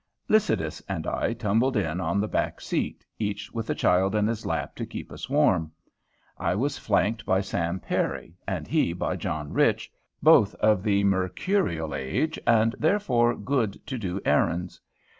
Lycidas 0.27 0.81
and 0.89 1.05
I 1.05 1.33
tumbled 1.33 1.77
in 1.77 2.01
on 2.01 2.19
the 2.19 2.27
back 2.27 2.59
seat, 2.59 3.05
each 3.19 3.51
with 3.51 3.69
a 3.69 3.75
child 3.75 4.15
in 4.15 4.25
his 4.25 4.47
lap 4.47 4.75
to 4.77 4.85
keep 4.87 5.11
us 5.11 5.29
warm; 5.29 5.71
I 6.39 6.55
was 6.55 6.75
flanked 6.79 7.23
by 7.23 7.41
Sam 7.41 7.79
Perry, 7.79 8.35
and 8.47 8.67
he 8.67 8.93
by 8.93 9.15
John 9.15 9.53
Rich, 9.53 9.91
both 10.23 10.55
of 10.55 10.81
the 10.81 11.03
mercurial 11.03 11.93
age, 11.93 12.39
and 12.47 12.73
therefore 12.79 13.35
good 13.35 13.79
to 13.85 13.99
do 13.99 14.19
errands. 14.25 14.81